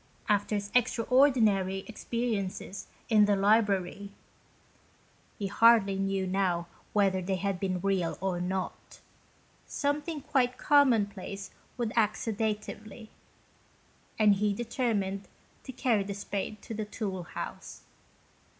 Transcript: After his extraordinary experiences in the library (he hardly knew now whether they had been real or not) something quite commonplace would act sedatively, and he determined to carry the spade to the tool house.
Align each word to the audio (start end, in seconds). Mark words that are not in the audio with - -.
After 0.27 0.55
his 0.55 0.71
extraordinary 0.73 1.83
experiences 1.85 2.87
in 3.07 3.25
the 3.25 3.35
library 3.35 4.09
(he 5.37 5.45
hardly 5.45 5.95
knew 5.99 6.25
now 6.25 6.65
whether 6.91 7.21
they 7.21 7.35
had 7.35 7.59
been 7.59 7.79
real 7.81 8.17
or 8.19 8.41
not) 8.41 8.99
something 9.67 10.21
quite 10.21 10.57
commonplace 10.57 11.51
would 11.77 11.93
act 11.95 12.17
sedatively, 12.17 13.11
and 14.17 14.33
he 14.33 14.55
determined 14.55 15.27
to 15.65 15.71
carry 15.71 16.01
the 16.01 16.15
spade 16.15 16.63
to 16.63 16.73
the 16.73 16.85
tool 16.85 17.21
house. 17.21 17.83